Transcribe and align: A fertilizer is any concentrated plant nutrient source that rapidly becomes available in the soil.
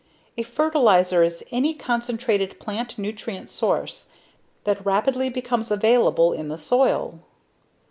A 0.35 0.41
fertilizer 0.41 1.21
is 1.21 1.43
any 1.51 1.75
concentrated 1.75 2.59
plant 2.59 2.97
nutrient 2.97 3.51
source 3.51 4.07
that 4.63 4.83
rapidly 4.83 5.29
becomes 5.29 5.69
available 5.69 6.33
in 6.33 6.47
the 6.47 6.57
soil. 6.57 7.19